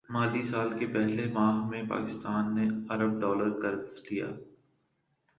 مالی 0.09 0.43
سال 0.45 0.69
کے 0.79 0.85
پہلے 0.87 1.25
ماہ 1.33 1.57
میں 1.69 1.81
پاکستان 1.89 2.55
نے 2.55 2.67
ارب 2.89 3.19
ڈالر 3.21 3.49
قرض 3.61 3.99
لیا 4.11 4.27